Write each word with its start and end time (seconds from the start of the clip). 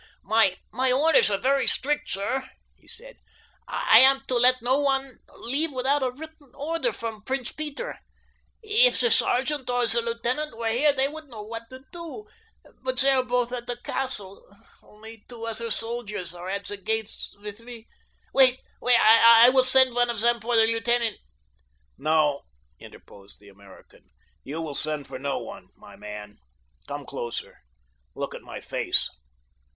"My 0.23 0.91
orders 0.91 1.29
are 1.29 1.37
very 1.37 1.67
strict, 1.67 2.09
sir," 2.09 2.49
he 2.75 2.87
said. 2.87 3.17
"I 3.67 3.99
am 3.99 4.23
to 4.29 4.33
let 4.33 4.59
no 4.63 4.79
one 4.79 5.19
leave 5.37 5.71
without 5.71 6.01
a 6.01 6.09
written 6.09 6.51
order 6.55 6.91
from 6.91 7.21
Prince 7.23 7.51
Peter. 7.51 7.99
If 8.63 8.99
the 8.99 9.11
sergeant 9.11 9.69
or 9.69 9.85
the 9.85 10.01
lieutenant 10.01 10.57
were 10.57 10.69
here 10.71 10.91
they 10.91 11.07
would 11.07 11.25
know 11.25 11.43
what 11.43 11.69
to 11.69 11.83
do; 11.91 12.25
but 12.81 12.97
they 12.97 13.11
are 13.11 13.21
both 13.23 13.51
at 13.51 13.67
the 13.67 13.77
castle—only 13.77 15.23
two 15.29 15.45
other 15.45 15.69
soldiers 15.69 16.33
are 16.33 16.49
at 16.49 16.65
the 16.65 16.77
gates 16.77 17.35
with 17.39 17.59
me. 17.59 17.87
Wait, 18.33 18.59
and 18.81 18.93
I 18.99 19.49
will 19.53 19.63
send 19.63 19.93
one 19.93 20.09
of 20.09 20.19
them 20.21 20.39
for 20.41 20.55
the 20.55 20.65
lieutenant." 20.65 21.17
"No," 21.99 22.41
interposed 22.79 23.39
the 23.39 23.49
American. 23.49 24.09
"You 24.43 24.63
will 24.63 24.73
send 24.73 25.05
for 25.05 25.19
no 25.19 25.37
one, 25.37 25.69
my 25.75 25.95
man. 25.95 26.39
Come 26.87 27.05
closer—look 27.05 28.33
at 28.33 28.41
my 28.41 28.59
face." 28.59 29.07